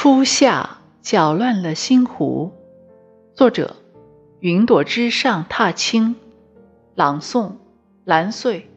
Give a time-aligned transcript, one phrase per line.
[0.00, 2.52] 初夏搅乱了星湖，
[3.34, 3.74] 作者：
[4.38, 6.14] 云朵之上踏青，
[6.94, 7.54] 朗诵：
[8.04, 8.70] 蓝穗。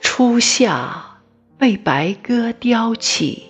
[0.00, 1.20] 初夏
[1.56, 3.44] 被白鸽叼起，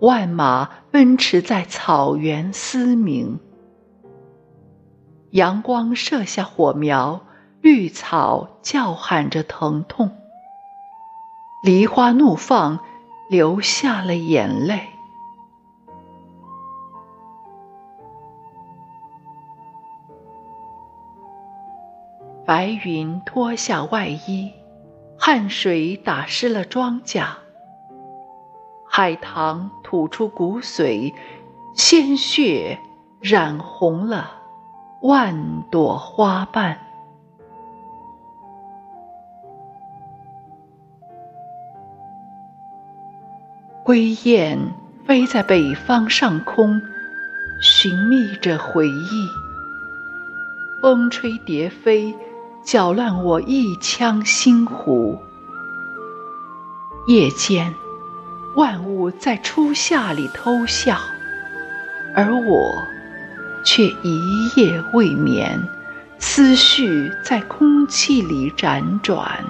[0.00, 3.40] 万马奔驰在草原嘶鸣，
[5.30, 7.24] 阳光射下火苗。
[7.62, 10.10] 绿草叫喊着疼痛，
[11.62, 12.80] 梨花怒放，
[13.28, 14.88] 流下了眼泪。
[22.46, 24.50] 白云脱下外衣，
[25.18, 27.24] 汗水打湿了庄稼。
[28.88, 31.14] 海棠吐出骨髓，
[31.74, 32.78] 鲜血
[33.20, 34.32] 染红了
[35.02, 36.86] 万朵花瓣。
[43.82, 44.74] 归雁
[45.06, 46.80] 飞在北方上空，
[47.60, 49.28] 寻觅着回忆。
[50.82, 52.14] 风吹蝶飞，
[52.62, 55.18] 搅乱我一腔心湖。
[57.06, 57.74] 夜间，
[58.54, 60.98] 万物在初夏里偷笑，
[62.14, 62.86] 而我
[63.64, 65.58] 却一夜未眠，
[66.18, 69.42] 思绪在空气里辗转。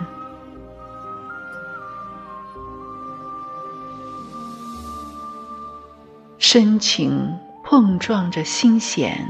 [6.53, 9.25] 深情碰撞着心弦，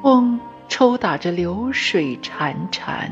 [0.00, 3.10] 风抽打着流水潺潺。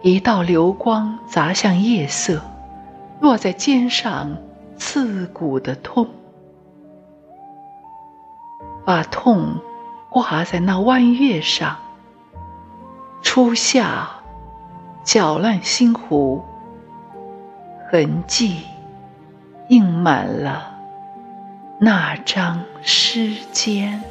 [0.00, 2.40] 一道流光砸向夜色，
[3.20, 4.34] 落在肩上，
[4.78, 6.08] 刺骨的痛。
[8.86, 9.56] 把痛
[10.08, 11.76] 挂在那弯月上，
[13.20, 14.08] 初夏
[15.04, 16.42] 搅乱心湖，
[17.90, 18.62] 痕迹
[19.68, 20.79] 映满了。
[21.82, 24.09] 那张诗笺。